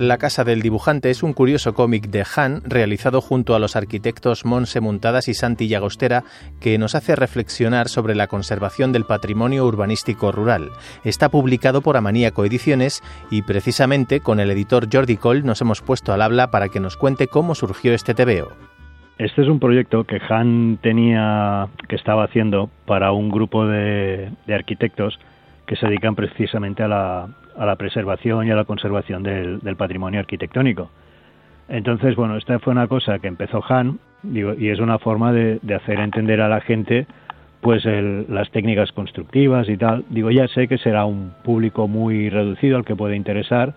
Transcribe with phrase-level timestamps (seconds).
[0.00, 4.46] La Casa del Dibujante es un curioso cómic de Han realizado junto a los arquitectos
[4.46, 6.24] Monse Muntadas y Santi Llagostera
[6.58, 10.70] que nos hace reflexionar sobre la conservación del patrimonio urbanístico rural.
[11.04, 16.14] Está publicado por Amaníaco Ediciones y precisamente con el editor Jordi Coll nos hemos puesto
[16.14, 18.48] al habla para que nos cuente cómo surgió este tebeo.
[19.18, 25.18] Este es un proyecto que Han tenía, que estaba haciendo para un grupo de arquitectos
[25.70, 29.76] que se dedican precisamente a la, a la preservación y a la conservación del, del,
[29.76, 30.90] patrimonio arquitectónico.
[31.68, 35.60] Entonces, bueno, esta fue una cosa que empezó Han digo, y es una forma de,
[35.62, 37.06] de hacer entender a la gente
[37.60, 40.04] pues el, las técnicas constructivas y tal.
[40.08, 43.72] Digo, ya sé que será un público muy reducido al que puede interesar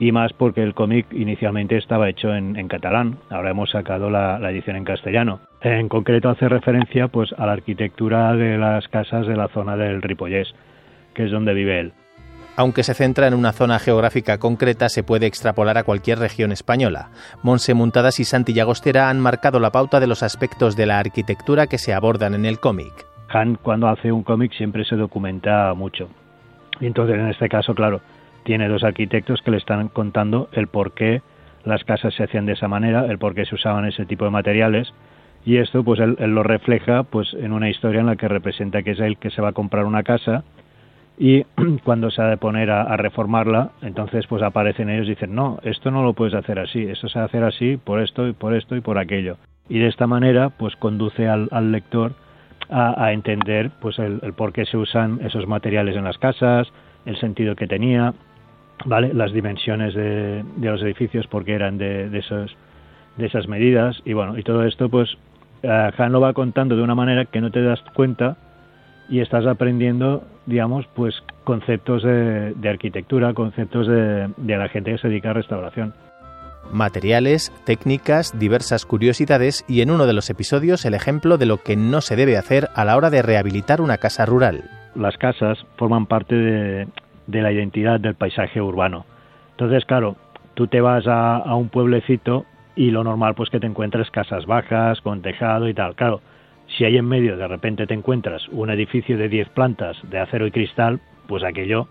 [0.00, 3.18] y más porque el cómic inicialmente estaba hecho en, en catalán.
[3.30, 5.38] Ahora hemos sacado la, la, edición en castellano.
[5.60, 10.02] En concreto hace referencia pues a la arquitectura de las casas de la zona del
[10.02, 10.52] Ripollés,
[11.14, 11.92] que es donde vive él.
[12.54, 17.08] Aunque se centra en una zona geográfica concreta, se puede extrapolar a cualquier región española.
[17.42, 21.66] Monse Muntadas y Santi Llagostera han marcado la pauta de los aspectos de la arquitectura
[21.66, 22.92] que se abordan en el cómic.
[23.30, 26.10] Han, cuando hace un cómic, siempre se documenta mucho.
[26.78, 28.02] Y entonces, en este caso, claro,
[28.44, 31.22] tiene dos arquitectos que le están contando el por qué
[31.64, 34.30] las casas se hacían de esa manera, el por qué se usaban ese tipo de
[34.30, 34.92] materiales.
[35.46, 38.82] Y esto, pues, él, él lo refleja pues, en una historia en la que representa
[38.82, 40.44] que es él que se va a comprar una casa
[41.18, 41.44] y
[41.84, 45.90] cuando se ha de poner a, reformarla, entonces pues aparecen ellos y dicen, no, esto
[45.90, 48.80] no lo puedes hacer así, esto se hacer así por esto y por esto y
[48.80, 49.36] por aquello.
[49.68, 52.12] Y de esta manera pues conduce al, lector
[52.68, 56.68] a, entender pues el, por qué se usan esos materiales en las casas,
[57.04, 58.14] el sentido que tenía,
[58.84, 59.12] ¿vale?
[59.14, 62.56] las dimensiones de, de los edificios porque eran de, de, esos,
[63.16, 65.16] de esas medidas y bueno, y todo esto pues
[65.62, 68.36] uh, Han lo va contando de una manera que no te das cuenta
[69.12, 71.14] y estás aprendiendo, digamos, pues
[71.44, 75.92] conceptos de, de arquitectura, conceptos de, de, la gente que se dedica a restauración.
[76.72, 81.76] Materiales, técnicas, diversas curiosidades y en uno de los episodios el ejemplo de lo que
[81.76, 84.64] no se debe hacer a la hora de rehabilitar una casa rural.
[84.94, 86.88] Las casas forman parte de,
[87.26, 89.04] de la identidad del paisaje urbano.
[89.50, 90.16] Entonces, claro,
[90.54, 92.46] tú te vas a, a un pueblecito
[92.76, 95.96] y lo normal pues que te encuentres casas bajas, con tejado y tal.
[95.96, 96.22] Claro,
[96.66, 100.46] si ahí en medio de repente te encuentras un edificio de 10 plantas de acero
[100.46, 101.88] y cristal, pues aquello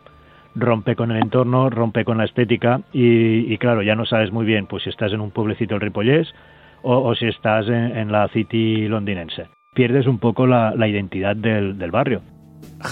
[0.55, 4.67] rompe con el entorno, rompe con la estética y, claro, ya no sabes muy bien
[4.67, 6.27] pues si estás en un pueblecito del Ripollés
[6.83, 9.47] o, si estás en, la city londinense.
[9.73, 12.21] Pierdes un poco la, la identidad del, del barrio.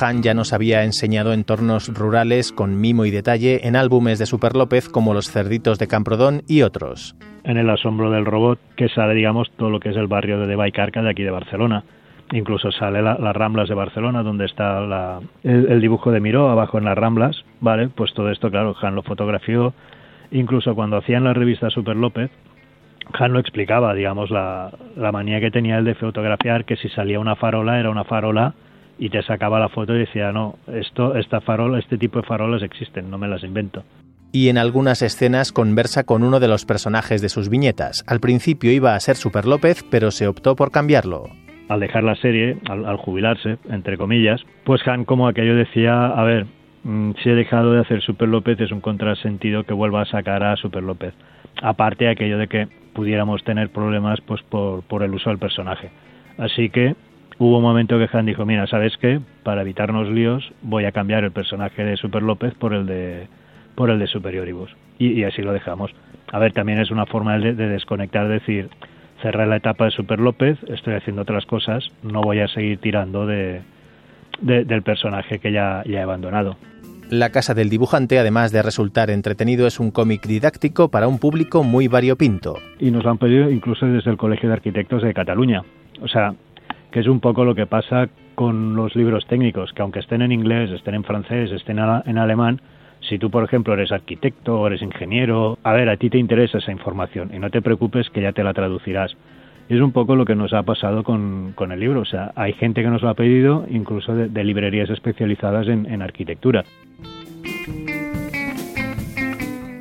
[0.01, 4.55] Han ya nos había enseñado entornos rurales con mimo y detalle en álbumes de Super
[4.55, 7.15] López como Los Cerditos de Camprodón y otros.
[7.43, 10.55] En El Asombro del Robot, que sale, digamos, todo lo que es el barrio de
[10.55, 11.83] Baicarca de aquí de Barcelona.
[12.31, 16.49] Incluso sale la, las Ramblas de Barcelona, donde está la, el, el, dibujo de Miró,
[16.49, 17.89] abajo en las Ramblas, ¿vale?
[17.89, 19.73] Pues todo esto, claro, Han lo fotografió.
[20.31, 22.29] Incluso cuando hacían la revista Super López,
[23.13, 27.19] Han lo explicaba, digamos, la, la manía que tenía él de fotografiar, que si salía
[27.19, 28.53] una farola, era una farola
[28.99, 32.61] y te sacaba la foto y decía, no, esto, esta farola, este tipo de farolas
[32.61, 33.83] existen, no me las invento.
[34.31, 38.03] Y en algunas escenas conversa con uno de los personajes de sus viñetas.
[38.07, 41.29] Al principio iba a ser Super López, pero se optó por cambiarlo.
[41.67, 46.45] Al dejar la serie, al, jubilarse, entre comillas, pues Han como aquello decía, a ver,
[46.83, 50.43] mmm, si he dejado de hacer Super López es un contrasentido que vuelva a sacar
[50.43, 51.15] a Super López.
[51.63, 55.89] Aparte de aquello de que pudiéramos tener problemas pues por, por el uso del personaje.
[56.37, 56.95] Así que
[57.39, 59.21] hubo un momento que Han dijo, mira, ¿sabes qué?
[59.41, 63.27] Para evitarnos líos voy a cambiar el personaje de Super López por el de
[63.79, 64.69] por el de Superioribus.
[64.97, 65.91] Y, y así lo dejamos.
[66.33, 68.67] A ver, también es una forma de, de desconectar, decir,
[69.21, 73.25] cerré la etapa de Super López, estoy haciendo otras cosas, no voy a seguir tirando
[73.25, 73.61] de,
[74.41, 76.57] de, del personaje que ya, ya he abandonado.
[77.09, 81.63] La Casa del Dibujante, además de resultar entretenido, es un cómic didáctico para un público
[81.63, 82.57] muy variopinto.
[82.79, 85.63] Y nos lo han pedido incluso desde el Colegio de Arquitectos de Cataluña.
[86.01, 86.33] O sea,
[86.91, 90.33] que es un poco lo que pasa con los libros técnicos, que aunque estén en
[90.33, 92.59] inglés, estén en francés, estén en alemán,
[93.01, 96.71] si tú, por ejemplo, eres arquitecto eres ingeniero, a ver, a ti te interesa esa
[96.71, 99.15] información y no te preocupes que ya te la traducirás.
[99.69, 102.01] Es un poco lo que nos ha pasado con, con, el libro.
[102.01, 105.85] O sea, hay gente que nos lo ha pedido, incluso de, de librerías especializadas en,
[105.85, 106.63] en arquitectura.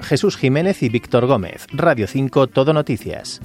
[0.02, 3.40] Jesús Jiménez y Víctor Gómez, Radio 5, Todo Noticias.